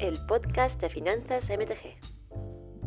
[0.00, 1.98] el podcast de Finanzas MTG.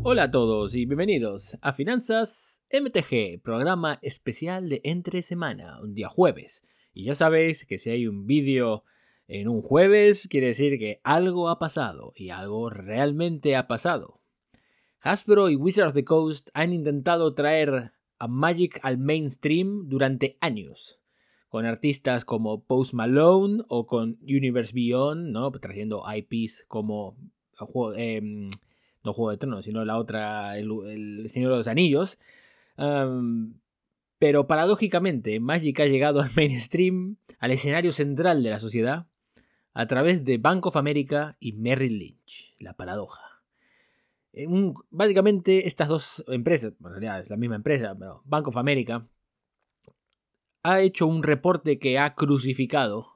[0.04, 6.10] Hola a todos y bienvenidos a Finanzas MTG, programa especial de entre semana, un día
[6.10, 6.64] jueves.
[6.94, 8.84] Y ya sabéis que si hay un vídeo
[9.28, 14.22] en un jueves, quiere decir que algo ha pasado y algo realmente ha pasado.
[15.00, 21.00] Hasbro y Wizard of the Coast han intentado traer a Magic al mainstream durante años
[21.50, 25.52] con artistas como Post Malone o con Universe Beyond, ¿no?
[25.52, 27.16] trayendo IPs como
[27.96, 28.50] em,
[29.04, 32.20] no Juego de Tronos, sino la otra, el, Señor de los Anillos.
[34.20, 39.08] pero paradójicamente, Magic ha llegado al mainstream, al escenario central de la sociedad,
[39.74, 42.56] a través de Bank of America y Merrill Lynch.
[42.60, 43.22] La paradoja.
[44.90, 49.08] básicamente, estas dos empresas, en realidad es la misma empresa, pero Bank of America
[50.68, 53.14] ha hecho un reporte que ha crucificado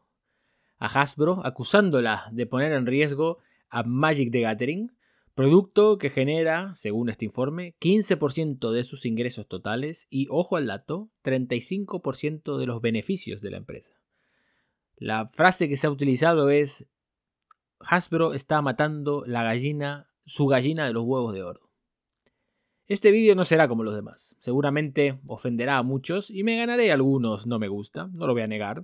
[0.80, 3.39] a Hasbro acusándola de poner en riesgo
[3.70, 4.94] a Magic the Gathering,
[5.36, 11.09] producto que genera, según este informe, 15% de sus ingresos totales y, ojo al dato,
[11.25, 14.00] 35% de los beneficios de la empresa.
[14.95, 16.86] La frase que se ha utilizado es
[17.80, 21.70] Hasbro está matando la gallina, su gallina de los huevos de oro.
[22.92, 24.36] Este vídeo no será como los demás.
[24.39, 28.47] Seguramente ofenderá a muchos y me ganaré algunos no me gusta, no lo voy a
[28.47, 28.84] negar.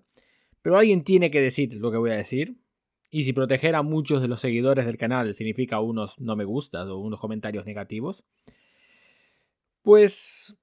[0.61, 2.55] Pero alguien tiene que decir lo que voy a decir.
[3.09, 6.88] Y si proteger a muchos de los seguidores del canal significa unos no me gustas
[6.88, 8.23] o unos comentarios negativos,
[9.81, 10.58] pues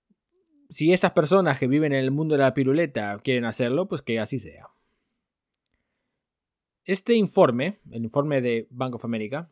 [0.70, 4.20] si esas personas que viven en el mundo de la piruleta quieren hacerlo, pues que
[4.20, 4.68] así sea.
[6.86, 9.50] Este informe, el informe de Bank of America,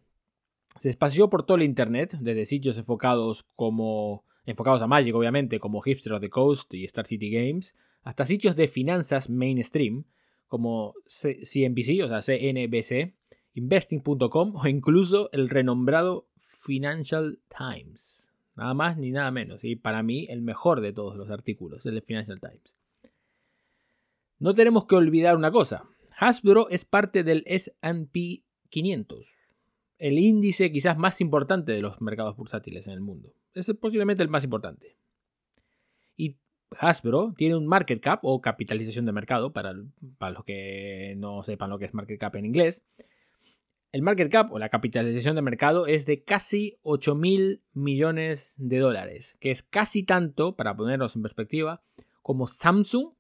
[0.79, 5.81] se espació por todo el internet, desde sitios enfocados como enfocados a Magic, obviamente, como
[5.81, 10.05] Hipster of the Coast y Star City Games, hasta sitios de finanzas mainstream,
[10.49, 13.15] como CNBC, o sea, CNBC,
[13.55, 18.31] investing.com o incluso el renombrado Financial Times.
[18.55, 19.65] Nada más ni nada menos.
[19.65, 22.77] Y para mí, el mejor de todos los artículos, el Financial Times.
[24.39, 25.85] No tenemos que olvidar una cosa.
[26.19, 29.27] Hasbro es parte del SP 500,
[30.03, 33.37] el índice quizás más importante de los mercados bursátiles en el mundo.
[33.55, 34.97] Es posiblemente el más importante.
[36.17, 36.39] Y
[36.77, 39.77] Hasbro tiene un market cap o capitalización de mercado, para,
[40.19, 42.85] para los que no sepan lo que es market cap en inglés.
[43.93, 48.79] El market cap o la capitalización de mercado es de casi 8 mil millones de
[48.81, 51.81] dólares, que es casi tanto, para ponernos en perspectiva,
[52.23, 53.13] como Samsung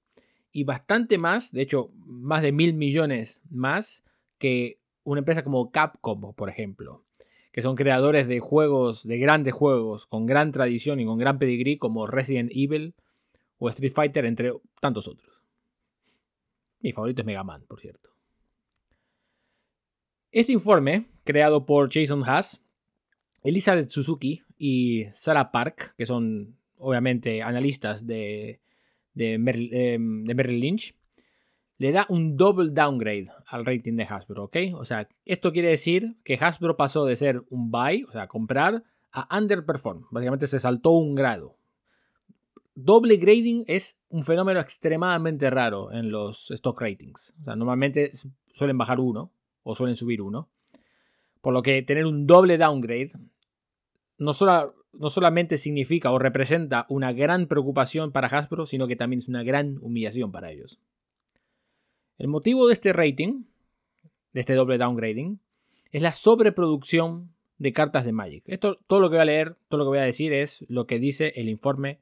[0.51, 4.03] y bastante más, de hecho, más de mil millones más
[4.39, 7.05] que una empresa como Capcom, por ejemplo,
[7.53, 11.79] que son creadores de juegos, de grandes juegos, con gran tradición y con gran pedigrí,
[11.79, 12.95] como Resident Evil
[13.59, 15.43] o Street Fighter, entre tantos otros.
[16.81, 18.11] Mi favorito es Mega Man, por cierto.
[20.31, 22.63] Este informe, creado por Jason Haas,
[23.43, 28.61] Elizabeth Suzuki y Sarah Park, que son obviamente analistas de,
[29.15, 30.95] de, eh, de Merrill Lynch,
[31.83, 34.57] le da un double downgrade al rating de Hasbro, ¿ok?
[34.75, 38.85] O sea, esto quiere decir que Hasbro pasó de ser un buy, o sea, comprar,
[39.11, 40.05] a underperform.
[40.13, 41.57] Básicamente se saltó un grado.
[42.77, 47.35] Doble grading es un fenómeno extremadamente raro en los stock ratings.
[47.41, 48.13] O sea, normalmente
[48.53, 49.33] suelen bajar uno
[49.65, 50.49] o suelen subir uno.
[51.41, 53.11] Por lo que tener un doble downgrade
[54.19, 54.31] no,
[54.93, 59.43] no solamente significa o representa una gran preocupación para Hasbro, sino que también es una
[59.43, 60.79] gran humillación para ellos.
[62.23, 63.47] El motivo de este rating,
[64.33, 65.41] de este doble downgrading,
[65.91, 68.45] es la sobreproducción de cartas de Magic.
[68.47, 70.87] Esto, todo lo que voy a leer, todo lo que voy a decir es lo
[70.87, 71.99] que dice el informe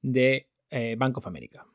[0.00, 1.66] de eh, Bank of America.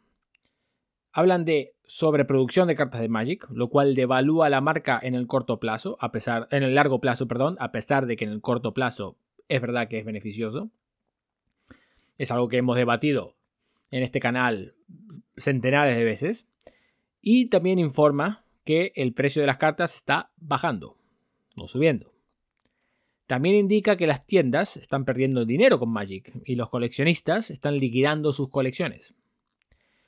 [1.11, 5.59] Hablan de sobreproducción de cartas de Magic, lo cual devalúa la marca en el corto
[5.59, 8.73] plazo, a pesar, en el largo plazo, perdón, a pesar de que en el corto
[8.73, 9.17] plazo
[9.49, 10.71] es verdad que es beneficioso.
[12.17, 13.35] Es algo que hemos debatido
[13.91, 14.73] en este canal
[15.35, 16.47] centenares de veces.
[17.29, 20.95] Y también informa que el precio de las cartas está bajando,
[21.57, 22.13] no subiendo.
[23.25, 28.31] También indica que las tiendas están perdiendo dinero con Magic y los coleccionistas están liquidando
[28.31, 29.13] sus colecciones.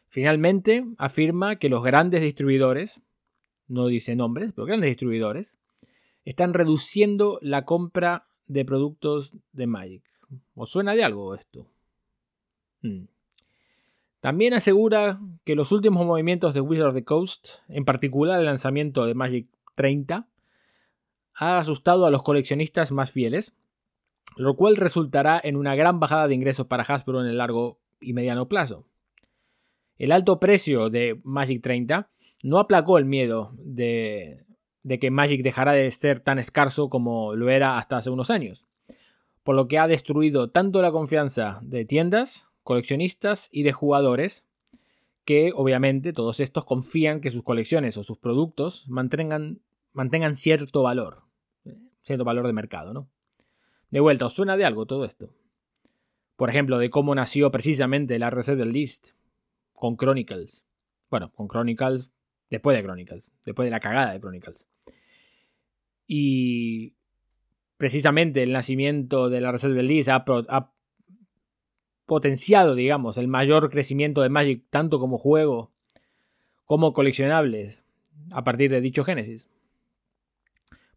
[0.07, 3.01] Finalmente, afirma que los grandes distribuidores,
[3.67, 5.59] no dice nombres, pero grandes distribuidores,
[6.23, 10.03] están reduciendo la compra de productos de Magic.
[10.55, 11.67] ¿Os suena de algo esto?
[12.81, 13.07] Hmm.
[14.19, 19.05] También asegura que los últimos movimientos de Wizard of the Coast, en particular el lanzamiento
[19.05, 20.27] de Magic 30,
[21.35, 23.55] ha asustado a los coleccionistas más fieles,
[24.35, 28.13] lo cual resultará en una gran bajada de ingresos para Hasbro en el largo y
[28.13, 28.85] mediano plazo.
[29.97, 32.09] El alto precio de Magic 30
[32.43, 34.45] no aplacó el miedo de,
[34.83, 38.67] de que Magic dejará de ser tan escaso como lo era hasta hace unos años,
[39.43, 44.47] por lo que ha destruido tanto la confianza de tiendas, coleccionistas y de jugadores,
[45.25, 49.59] que obviamente todos estos confían que sus colecciones o sus productos mantengan,
[49.91, 51.23] mantengan cierto valor,
[52.03, 53.09] cierto valor de mercado, ¿no?
[53.89, 55.33] De vuelta, ¿os suena de algo todo esto?
[56.35, 59.13] Por ejemplo, de cómo nació precisamente la Reserve List
[59.73, 60.67] con Chronicles.
[61.09, 62.11] Bueno, con Chronicles
[62.51, 64.67] después de Chronicles, después de la cagada de Chronicles.
[66.05, 66.93] Y
[67.77, 70.71] precisamente el nacimiento de la Reserve List ha
[72.09, 75.69] potenciado, digamos, el mayor crecimiento de Magic tanto como juego
[76.65, 77.85] como coleccionables
[78.31, 79.47] a partir de dicho Génesis.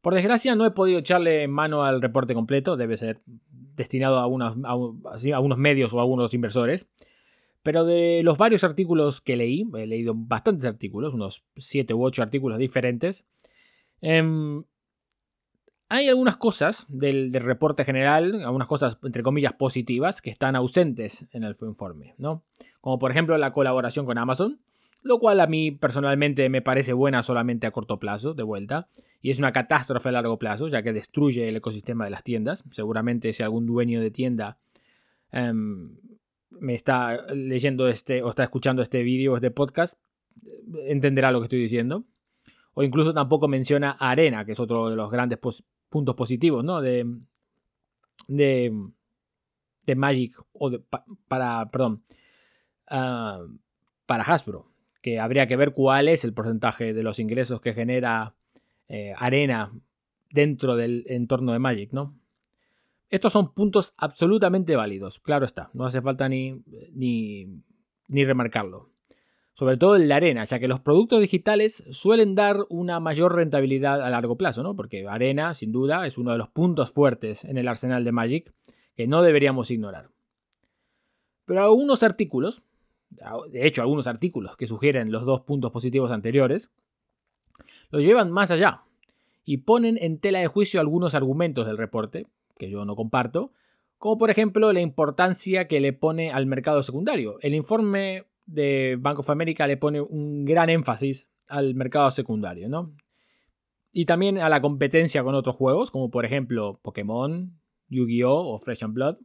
[0.00, 3.20] Por desgracia no he podido echarle mano al reporte completo, debe ser
[3.76, 6.88] destinado a unos, a, unos medios o a algunos inversores.
[7.62, 12.22] Pero de los varios artículos que leí, he leído bastantes artículos, unos 7 u 8
[12.22, 13.26] artículos diferentes,
[14.00, 14.64] em,
[15.92, 21.44] hay algunas cosas del, reporte general, algunas cosas entre comillas positivas que están ausentes en
[21.44, 22.44] el informe, ¿no?
[22.80, 24.58] Como por ejemplo la colaboración con Amazon,
[25.02, 28.88] lo cual a mí personalmente me parece buena solamente a corto plazo, de vuelta,
[29.20, 32.64] y es una catástrofe a largo plazo, ya que destruye el ecosistema de las tiendas.
[32.70, 34.56] Seguramente si algún dueño de tienda
[35.30, 35.98] em,
[36.58, 39.98] me está leyendo este o está escuchando este vídeo o este podcast,
[40.86, 42.06] entenderá lo que estoy diciendo.
[42.72, 45.38] O incluso tampoco menciona Arena, que es otro de los grandes
[45.92, 46.80] puntos positivos, ¿no?
[46.80, 47.06] De,
[48.26, 48.72] de,
[49.94, 50.82] Magic o de,
[51.28, 52.02] para, perdón,
[52.88, 53.46] ah,
[54.06, 54.72] para Hasbro
[55.02, 58.34] que habría que ver cuál es el porcentaje de los ingresos que genera
[58.88, 59.72] eh, Arena
[60.30, 62.16] dentro del entorno de Magic, ¿no?
[63.10, 66.62] Estos son puntos absolutamente válidos, claro está, no hace falta ni,
[66.94, 67.46] ni,
[68.08, 68.91] ni remarcarlo.
[69.54, 74.00] Sobre todo en la arena, ya que los productos digitales suelen dar una mayor rentabilidad
[74.02, 74.74] a largo plazo, ¿no?
[74.74, 78.54] Porque arena, sin duda, es uno de los puntos fuertes en el arsenal de Magic
[78.96, 80.08] que no deberíamos ignorar.
[81.44, 82.62] Pero algunos artículos,
[83.50, 86.72] de hecho algunos artículos que sugieren los dos puntos positivos anteriores,
[87.90, 88.84] lo llevan más allá
[89.44, 92.26] y ponen en tela de juicio algunos argumentos del reporte,
[92.56, 93.52] que yo no comparto,
[93.98, 97.36] como por ejemplo la importancia que le pone al mercado secundario.
[97.40, 102.94] El informe de Bank of America le pone un gran énfasis al mercado secundario, ¿no?
[103.92, 107.58] Y también a la competencia con otros juegos, como por ejemplo Pokémon,
[107.88, 108.54] Yu-Gi-Oh!
[108.54, 109.18] o Fresh and Blood,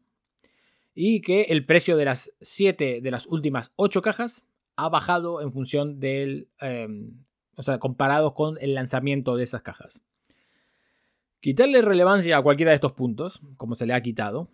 [0.94, 4.45] y que el precio de las 7 de las últimas 8 cajas
[4.75, 6.50] ha bajado en función del...
[6.59, 7.24] Em,
[7.56, 10.03] o sea, comparados con el lanzamiento de esas cajas.
[11.39, 14.51] Quitarle relevancia a cualquiera de estos puntos, como se le ha quitado,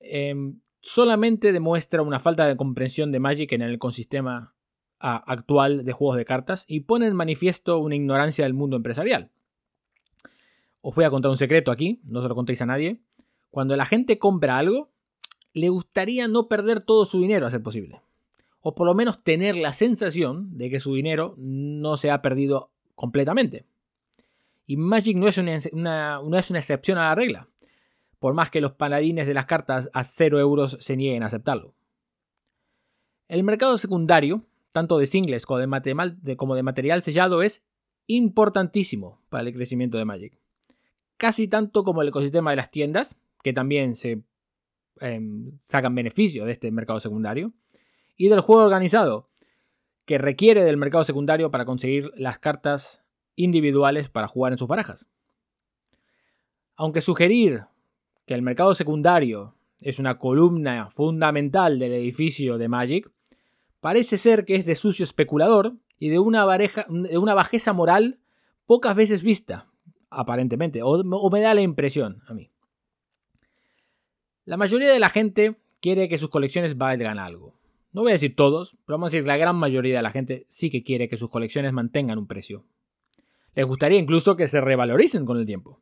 [0.00, 4.54] em, solamente demuestra una falta de comprensión de Magic en el ecosistema
[5.00, 9.30] actual de juegos de cartas y pone en manifiesto una ignorancia del mundo empresarial.
[10.80, 13.00] Os voy a contar un secreto aquí, no se lo contéis a nadie.
[13.50, 14.90] Cuando la gente compra algo,
[15.52, 18.00] le gustaría no perder todo su dinero a ser posible.
[18.60, 22.70] O por lo menos tener la sensación de que su dinero no se ha perdido
[22.94, 23.64] completamente.
[24.66, 27.47] Y Magic no es una, no es una excepción a la regla,
[28.18, 31.74] por más que los paladines de las cartas a 0 euros se nieguen a aceptarlo.
[33.28, 37.64] El mercado secundario, tanto de singles como de, material sellado, es
[38.06, 40.38] importantísimo para el crecimiento de Magic.
[41.16, 44.22] Casi tanto como el ecosistema de las tiendas, que también se
[45.00, 47.52] Em, sacan beneficio de este mercado secundario.
[48.16, 49.28] Y del juego organizado,
[50.04, 53.04] que requiere del mercado secundario para conseguir las cartas
[53.36, 55.08] individuales para jugar en sus barajas.
[56.74, 57.64] Aunque sugerir
[58.28, 63.10] que el mercado secundario es una columna fundamental del edificio de Magic,
[63.80, 68.18] parece ser que es de sucio especulador y de una, bajeza moral
[68.66, 69.66] pocas veces vista,
[70.10, 72.50] aparentemente, o me da la impresión a mí.
[74.44, 77.54] La mayoría de la gente quiere que sus colecciones valgan algo.
[77.92, 80.44] No voy a decir todos, pero vamos a decir la gran mayoría de la gente
[80.48, 82.66] sí que quiere que sus colecciones mantengan un precio.
[83.54, 85.80] Les gustaría incluso que se revaloricen con el tiempo.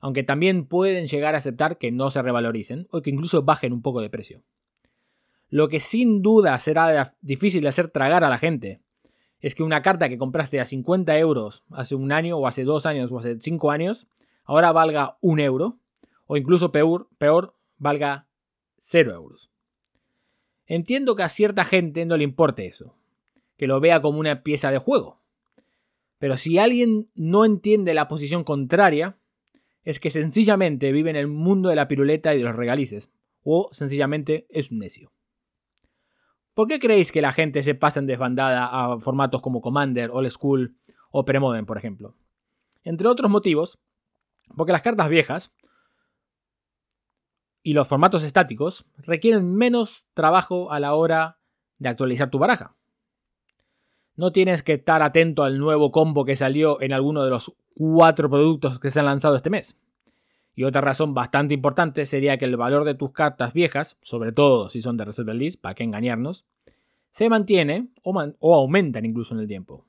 [0.00, 3.82] Aunque también pueden llegar a aceptar que no se revaloricen o que incluso bajen un
[3.82, 4.42] poco de precio.
[5.48, 8.80] Lo que sin duda será difícil de hacer tragar a la gente
[9.40, 12.86] es que una carta que compraste a 50 euros hace un año o hace dos
[12.86, 14.06] años o hace cinco años
[14.44, 15.78] ahora valga un euro
[16.26, 17.08] o incluso peor,
[17.78, 18.28] valga
[18.78, 19.50] 0 euros.
[20.66, 22.94] Entiendo que a cierta gente no le importe eso,
[23.56, 25.18] que lo vea como una pieza de juego.
[26.18, 29.16] Pero si alguien no entiende la posición contraria,
[29.90, 33.10] es que sencillamente vive en el mundo de la piruleta y de los regalices,
[33.42, 35.12] o sencillamente es un necio.
[36.54, 40.30] ¿Por qué creéis que la gente se pasa en desbandada a formatos como Commander, Old
[40.30, 40.76] School
[41.10, 42.14] o Premodern, por ejemplo?
[42.84, 43.80] Entre otros motivos,
[44.56, 45.52] porque las cartas viejas
[47.64, 51.40] y los formatos estáticos requieren menos trabajo a la hora
[51.78, 52.76] de actualizar tu baraja.
[54.20, 58.28] No tienes que estar atento al nuevo combo que salió en alguno de los cuatro
[58.28, 59.78] productos que se han lanzado este mes.
[60.54, 64.68] Y otra razón bastante importante sería que el valor de tus cartas viejas, sobre todo
[64.68, 66.44] si son de Reserve List, para que engañarnos,
[67.08, 69.86] se mantiene o, o aumentan incluso en el tiempo.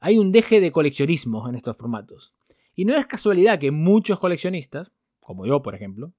[0.00, 2.34] Hay un deje de coleccionismo en estos formatos.
[2.74, 6.10] Y no es casualidad que muchos coleccionistas, como yo por ejemplo,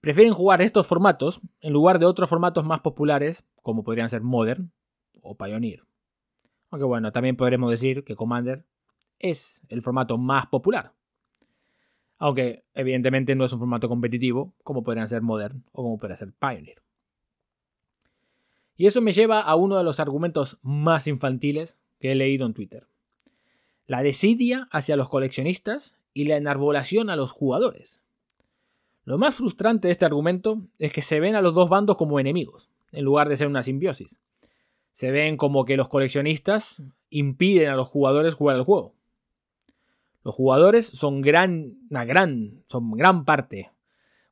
[0.00, 4.70] prefieren jugar estos formatos en lugar de otros formatos más populares, como podrían ser Modern
[5.22, 5.89] o Pioneer.
[6.70, 8.64] Aunque bueno, también podremos decir que Commander
[9.18, 10.92] es el formato más popular.
[12.18, 16.32] Aunque evidentemente no es un formato competitivo, como podrían ser Modern o como podría ser
[16.32, 16.82] Pioneer.
[18.76, 22.54] Y eso me lleva a uno de los argumentos más infantiles que he leído en
[22.54, 22.86] Twitter.
[23.86, 28.02] La desidia hacia los coleccionistas y la enarbolación a los jugadores.
[29.04, 32.20] Lo más frustrante de este argumento es que se ven a los dos bandos como
[32.20, 34.18] enemigos, en lugar de ser una simbiosis.
[35.00, 38.94] Se ven como que los coleccionistas impiden a los jugadores jugar al juego.
[40.22, 43.70] Los jugadores son gran, una gran, son gran parte,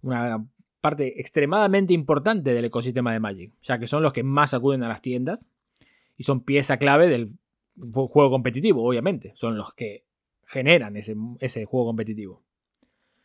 [0.02, 0.46] una
[0.82, 4.88] parte extremadamente importante del ecosistema de Magic, ya que son los que más acuden a
[4.88, 5.46] las tiendas
[6.18, 7.30] y son pieza clave del
[7.90, 9.32] juego competitivo, obviamente.
[9.36, 10.04] Son los que
[10.44, 12.42] generan ese, ese juego competitivo.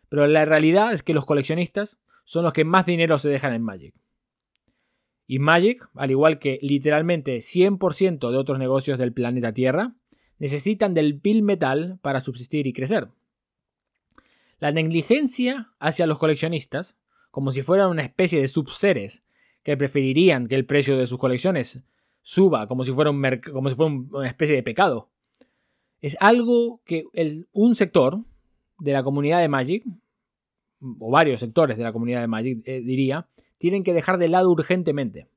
[0.07, 3.63] Pero la realidad es que los coleccionistas son los que más dinero se dejan en
[3.63, 3.93] Magic.
[5.25, 9.95] Y Magic, al igual que literalmente 100% de otros negocios del planeta Tierra,
[10.39, 13.07] necesitan del pil metal para subsistir y crecer.
[14.59, 16.97] La negligencia hacia los coleccionistas,
[17.31, 19.23] como si fueran una especie de subseres
[19.63, 21.83] que preferirían que el precio de sus colecciones
[22.21, 25.09] suba como si fuera, un como si fuera una especie de pecado,
[26.01, 27.05] es algo que
[27.53, 28.19] un sector
[28.79, 29.85] de la comunidad de Magic
[30.99, 34.51] o varios sectores de la comunidad de Magic, eh, diría, tienen que dejar de lado
[34.51, 35.27] urgentemente.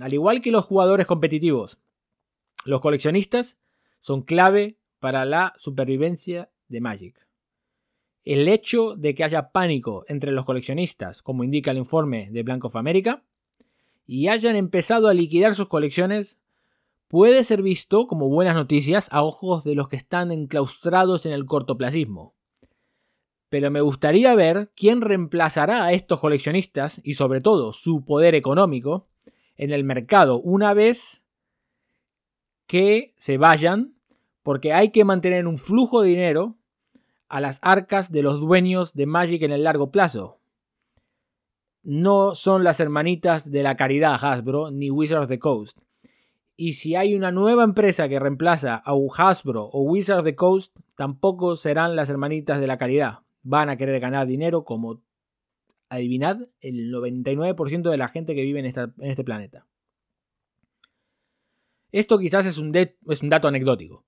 [0.00, 1.78] Al igual que los jugadores competitivos,
[2.64, 3.58] los coleccionistas
[4.00, 7.26] son clave para la supervivencia de Magic.
[8.24, 12.68] El hecho de que haya pánico entre los coleccionistas, como indica el informe de Blanco
[12.68, 13.22] of America,
[14.06, 16.38] y hayan empezado a liquidar sus colecciones,
[17.08, 21.44] puede ser visto como buenas noticias a ojos de los que están enclaustrados en el
[21.46, 22.33] cortoplacismo
[23.54, 29.06] pero me gustaría ver quién reemplazará a estos coleccionistas y sobre todo su poder económico
[29.54, 31.22] en el mercado una vez
[32.66, 33.94] que se vayan,
[34.42, 36.56] porque hay que mantener un flujo de dinero
[37.28, 40.40] a las arcas de los dueños de Magic en el largo plazo.
[41.84, 45.78] No son las hermanitas de la caridad Hasbro ni Wizards of the Coast.
[46.56, 50.76] Y si hay una nueva empresa que reemplaza a Hasbro o Wizards of the Coast,
[50.96, 55.02] tampoco serán las hermanitas de la caridad van a querer ganar dinero como,
[55.88, 59.66] adivinad, el 99% de la gente que vive en, este planeta.
[61.92, 64.04] Esto quizás es un, es un dato anecdótico,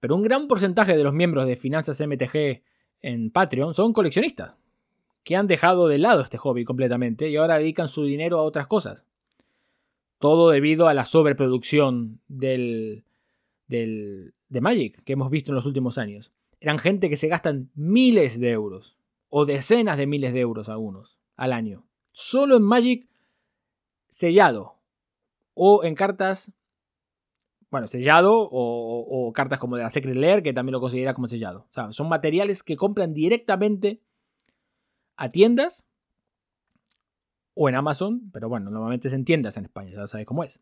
[0.00, 2.62] pero un gran porcentaje de los miembros de Finanzas MTG
[3.02, 4.56] en Patreon son coleccionistas,
[5.22, 8.66] que han dejado de lado este hobby completamente y ahora dedican su dinero a otras
[8.66, 9.04] cosas.
[10.18, 13.04] Todo debido a la sobreproducción del,
[13.68, 17.70] del, de Magic que hemos visto en los últimos años eran gente que se gastan
[17.74, 18.96] miles de euros
[19.28, 21.84] o decenas de miles de euros algunos al año.
[22.12, 23.08] Solo en Magic
[24.08, 24.76] sellado
[25.54, 26.52] o en cartas,
[27.70, 31.66] bueno, sellado o, cartas como de la Secret Lair que también lo considera como sellado.
[31.70, 34.02] O sea, son materiales que compran directamente
[35.16, 35.86] a tiendas
[37.54, 40.60] o en Amazon, pero bueno, normalmente es en tiendas en España, ya sabes cómo es.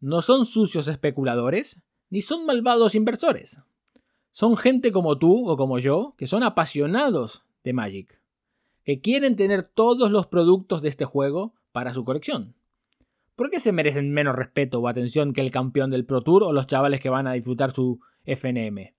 [0.00, 3.60] No son sucios especuladores, ni son malvados inversores.
[4.32, 8.22] Son gente como tú o como yo, que son apasionados de Magic,
[8.84, 12.54] que quieren tener todos los productos de este juego para su colección.
[13.36, 16.52] ¿Por qué se merecen menos respeto o atención que el campeón del Pro Tour o
[16.52, 18.94] los chavales que van a disfrutar su FNM?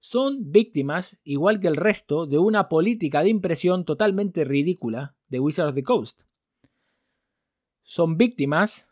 [0.00, 5.68] Son víctimas, igual que el resto, de una política de impresión totalmente ridícula de Wizards
[5.68, 6.22] of the Coast.
[7.82, 8.90] Son víctimas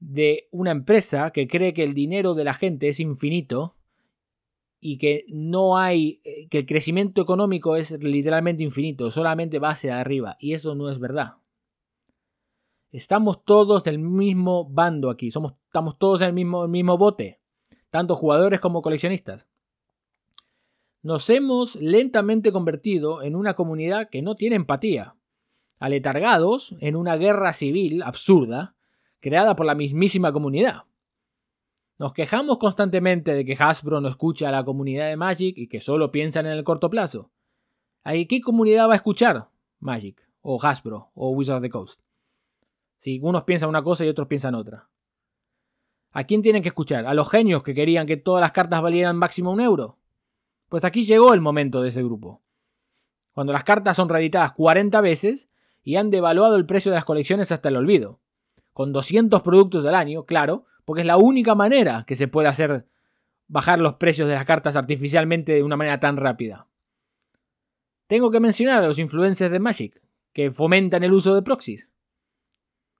[0.00, 3.76] de una empresa que cree que el dinero de la gente es infinito
[4.84, 10.00] y que no hay, eh, que el crecimiento económico es literalmente infinito, solamente va hacia
[10.00, 11.36] arriba, y eso no es verdad.
[12.90, 17.40] Estamos todos del mismo bando aquí, somos, estamos todos en el mismo, el mismo bote,
[17.90, 19.46] tanto jugadores como coleccionistas.
[21.00, 25.14] Nos hemos lentamente convertido en una comunidad que no tiene empatía,
[25.78, 28.74] aletargados en una guerra civil absurda
[29.20, 30.86] creada por la mismísima comunidad.
[32.02, 35.80] Nos quejamos constantemente de que Hasbro no escucha a la comunidad de Magic y que
[35.80, 37.30] solo piensan en el corto plazo.
[38.04, 40.20] ¿Qué comunidad va a escuchar Magic?
[40.40, 42.00] O Hasbro o Wizard of the Coast.
[42.98, 44.88] Si unos piensan una cosa y otros piensan otra.
[46.10, 47.06] ¿A quién tienen que escuchar?
[47.06, 49.96] ¿A los genios que querían que todas las cartas valieran máximo un euro?
[50.68, 52.42] Pues aquí llegó el momento de ese grupo.
[53.32, 55.48] Cuando las cartas son reeditadas 40 veces
[55.84, 58.18] y han devaluado el precio de las colecciones hasta el olvido.
[58.72, 62.86] Con 200 productos al año, claro, porque es la única manera que se puede hacer
[63.48, 66.68] bajar los precios de las cartas artificialmente de una manera tan rápida.
[68.06, 71.92] Tengo que mencionar a los influencers de Magic, que fomentan el uso de proxies.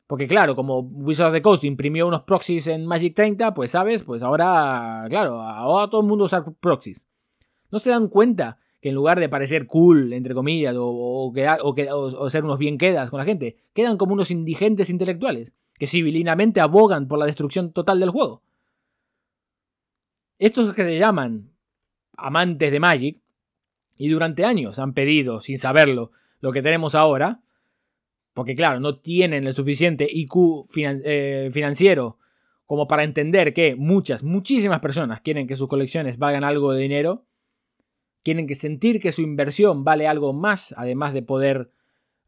[0.06, 4.02] Porque claro, como Wizard of the Coast imprimió unos proxies en Magic 30, pues sabes,
[4.02, 7.06] pues ahora, claro, ahora todo el mundo usa proxies.
[7.70, 12.44] ¿No se dan cuenta que en lugar de parecer cool, entre comillas, o, o, ser
[12.44, 17.18] unos bien quedas con la gente, quedan como unos indigentes intelectuales, que civilinamente abogan por
[17.18, 18.40] la destrucción total del juego?
[20.38, 21.50] Estos que se llaman
[22.16, 23.20] amantes de Magic,
[23.96, 27.40] y durante años han pedido, sin saberlo, lo que tenemos ahora,
[28.32, 32.16] porque claro, no tienen el suficiente IQ eh, financiero
[32.64, 37.24] como para entender que muchas, muchísimas personas quieren que sus colecciones valgan algo de dinero,
[38.22, 41.72] quieren que sentir que su inversión vale algo más, además de poder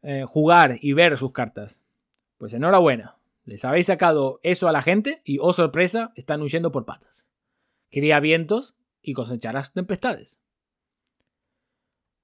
[0.03, 1.81] eh, jugar y ver sus cartas.
[2.37, 6.85] Pues enhorabuena, les habéis sacado eso a la gente y, oh sorpresa, están huyendo por
[6.85, 7.27] patas.
[7.91, 10.41] Cría vientos y cosecharás tempestades.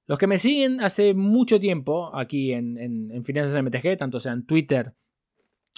[0.08, 4.94] Los que me siguen hace mucho tiempo aquí en, Finanzas MTG, tanto sea en Twitter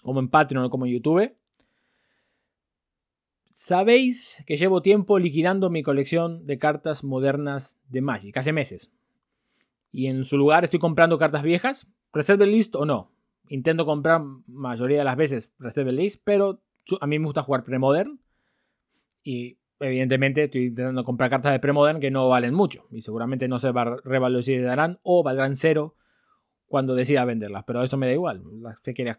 [0.02, 1.36] como en Patreon o como en YouTube,
[3.54, 8.92] sabéis que llevo tiempo liquidando mi colección de cartas modernas de Magic, hace meses.
[9.92, 13.13] Y en su lugar estoy comprando cartas viejas, Reserve List o no.
[13.50, 16.62] Intento comprar mayoría de las veces Reserve List, pero
[17.02, 18.20] a mí me gusta jugar Premodern.
[19.24, 23.60] Y evidentemente estoy intentando comprar cartas de Premodern que no valen mucho y seguramente no
[23.60, 25.96] se revalorizarán o valdrán cero
[26.68, 28.42] cuando decida venderlas, pero eso me da igual.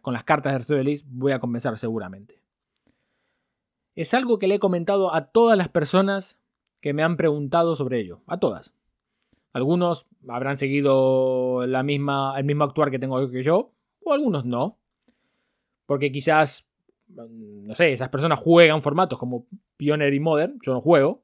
[0.00, 2.40] Con las cartas de Release voy a comenzar seguramente.
[3.94, 6.40] Es algo que le he comentado a todas las personas
[6.80, 8.74] que me han preguntado sobre ello, a todas.
[9.52, 13.70] Algunos habrán seguido la misma, el mismo actuar que tengo que yo,
[14.04, 14.78] o algunos no.
[15.86, 16.66] Porque quizás
[17.08, 21.22] no sé, esas personas juegan formatos como Pioneer y Modern, yo no juego,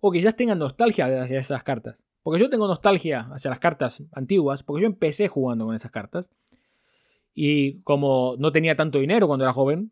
[0.00, 1.98] o quizás tengan nostalgia hacia esas cartas.
[2.22, 6.30] Porque yo tengo nostalgia hacia las cartas antiguas, porque yo empecé jugando con esas cartas.
[7.34, 9.90] Y como no tenía tanto dinero cuando era joven,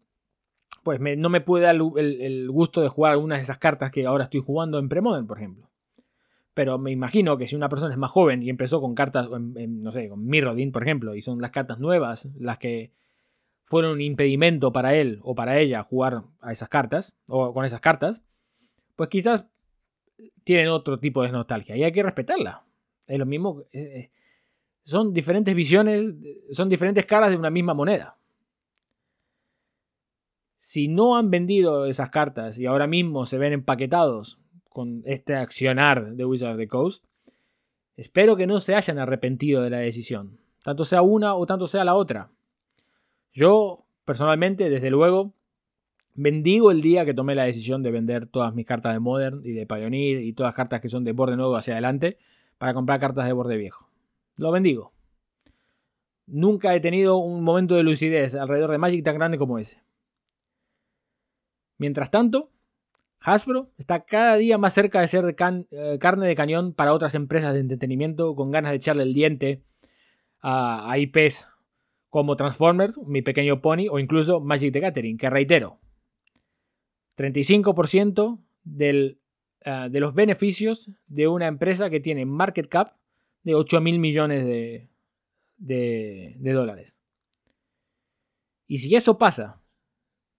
[0.83, 4.25] pues no me pude dar el, gusto de jugar algunas de esas cartas que ahora
[4.25, 5.69] estoy jugando en Premodern, por ejemplo.
[6.55, 9.93] Pero me imagino que si una persona es más joven y empezó con cartas, no
[9.93, 12.93] sé, con Mirrodin, por ejemplo, y son las cartas nuevas las que
[13.65, 17.81] fueron un impedimento para él o para ella jugar a esas cartas o con esas
[17.81, 18.23] cartas,
[18.97, 19.47] pues quizás
[20.45, 22.65] tienen otro tipo de nostalgia y hay que respetarla.
[23.07, 23.63] Es lo mismo.
[23.73, 24.11] Eh, eh,
[24.85, 26.15] son diferentes visiones,
[26.51, 28.19] son diferentes caras de una misma moneda.
[30.59, 34.42] Si no han vendido esas cartas y ahora mismo se ven empaquetados
[34.73, 37.05] con este accionar de Wizard of the Coast,
[37.97, 41.85] espero que no se hayan arrepentido de la decisión, tanto sea una o tanto sea
[41.85, 42.31] la otra.
[43.33, 45.35] Yo, personalmente, desde luego,
[46.15, 49.53] bendigo el día que tomé la decisión de vender todas mis cartas de Modern y
[49.53, 52.19] de Pioneer y todas las cartas que son de borde nuevo hacia adelante
[52.59, 53.89] para comprar cartas de borde viejo.
[54.37, 54.93] Lo bendigo.
[56.27, 59.83] Nunca he tenido un momento de lucidez alrededor de Magic tan grande como ese.
[61.79, 62.51] Mientras tanto,
[63.25, 67.55] Hasbro está cada día más cerca de ser eh, carne de cañón para otras empresas
[67.55, 69.63] de entretenimiento con ganas de echarle el diente
[70.41, 71.49] a, IPs
[72.11, 75.79] como Transformers, Mi Pequeño Pony o incluso Magic the Gathering, que reitero,
[77.17, 79.21] 35% del,
[79.61, 82.97] eh, de los beneficios de una empresa que tiene market cap
[83.45, 84.89] de 8 mil millones de,
[85.57, 86.99] de, dólares.
[88.67, 89.62] Y si eso pasa,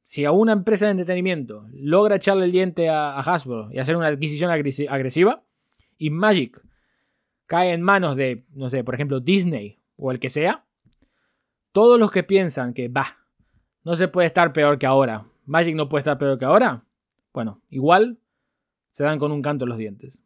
[0.03, 4.07] si a una empresa de entretenimiento logra echarle el diente a, Hasbro y hacer una
[4.07, 5.43] adquisición agresiva,
[5.97, 6.61] y Magic
[7.45, 10.65] cae en manos de, no sé, por ejemplo, Disney o el que sea,
[11.71, 13.17] todos los que piensan que, va,
[13.83, 16.83] no se puede estar peor que ahora, Magic no puede estar peor que ahora,
[17.33, 18.19] bueno, igual
[18.91, 20.23] se dan con un canto en los dientes.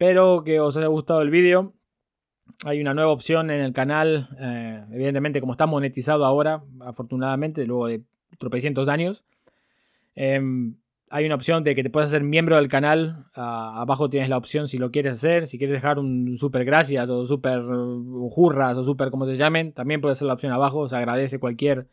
[0.00, 1.72] Espero que os haya gustado el vídeo.
[2.64, 7.86] Hay una nueva opción en el canal, eh, evidentemente como está monetizado ahora, afortunadamente, luego
[7.86, 8.02] de
[8.38, 9.24] tropecientos años.
[10.14, 10.76] Em,
[11.08, 13.26] hay una opción de que te puedas hacer miembro del canal.
[13.34, 15.48] abajo tienes la opción si lo quieres hacer.
[15.48, 17.62] Si quieres dejar un super gracias o super
[18.30, 20.88] jurras o super como se llamen, también puedes hacer la opción abajo.
[20.88, 21.88] Se agradece cualquier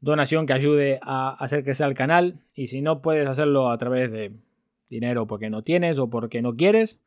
[0.00, 2.40] donación que ayude a hacer sea el canal.
[2.54, 4.32] Y si no puedes hacerlo a través de
[4.88, 6.98] dinero porque no tienes o porque no quieres,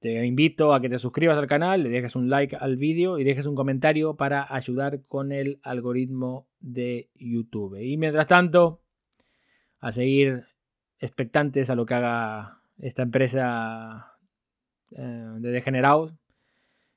[0.00, 3.24] te invito a que te suscribas al canal, le dejes un like al vídeo y
[3.24, 7.80] dejes un comentario para ayudar con el algoritmo de YouTube.
[7.80, 8.80] Y mientras tanto,
[9.80, 10.44] a seguir
[11.00, 14.18] expectantes a lo que haga esta empresa
[14.92, 16.14] eh, de degenerados.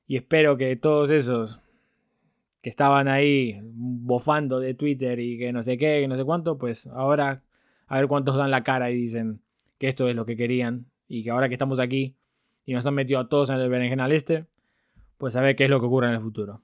[0.06, 1.60] Y espero que todos esos
[2.60, 6.58] que estaban ahí bofando de Twitter y que no sé qué, que no sé cuánto,
[6.58, 7.42] pues ahora
[7.88, 9.40] a ver cuántos dan la cara y dicen
[9.78, 12.16] que esto es lo que querían y que ahora que estamos aquí
[12.64, 14.46] y nos han metido a todos en el berenjenal este,
[15.18, 16.62] pues a ver qué es lo que ocurre en el futuro.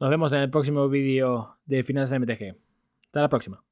[0.00, 2.56] Nos vemos en el próximo vídeo de Finanzas MTG.
[3.06, 3.62] Hasta la próxima.